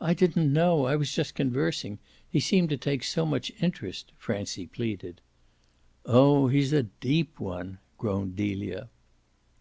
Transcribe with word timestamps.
"I 0.00 0.14
didn't 0.14 0.52
know. 0.52 0.84
I 0.86 0.96
was 0.96 1.12
just 1.14 1.36
conversing. 1.36 2.00
He 2.28 2.40
seemed 2.40 2.70
to 2.70 2.76
take 2.76 3.04
so 3.04 3.24
much 3.24 3.52
interest," 3.62 4.10
Francie 4.18 4.66
pleaded. 4.66 5.20
"Oh 6.04 6.48
he's 6.48 6.72
a 6.72 6.82
deep 6.82 7.38
one!" 7.38 7.78
groaned 7.96 8.34
Delia. 8.34 8.88